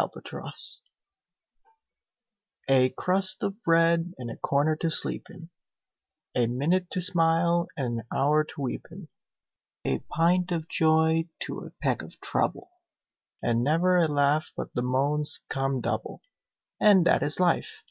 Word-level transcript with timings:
Y 0.00 0.06
Z 0.14 0.34
Life 0.38 0.54
A 2.70 2.88
CRUST 2.96 3.42
of 3.42 3.62
bread 3.62 4.14
and 4.16 4.30
a 4.30 4.36
corner 4.38 4.74
to 4.76 4.90
sleep 4.90 5.26
in, 5.28 5.50
A 6.34 6.46
minute 6.46 6.88
to 6.92 7.02
smile 7.02 7.68
and 7.76 7.98
an 7.98 8.06
hour 8.10 8.42
to 8.42 8.62
weep 8.62 8.86
in, 8.90 9.08
A 9.84 9.98
pint 9.98 10.52
of 10.52 10.70
joy 10.70 11.28
to 11.40 11.66
a 11.66 11.70
peck 11.82 12.00
of 12.00 12.18
trouble, 12.22 12.70
And 13.42 13.62
never 13.62 13.98
a 13.98 14.08
laugh 14.08 14.50
but 14.56 14.72
the 14.72 14.80
moans 14.80 15.40
come 15.50 15.82
double; 15.82 16.22
And 16.80 17.06
that 17.06 17.22
is 17.22 17.38
life! 17.38 17.82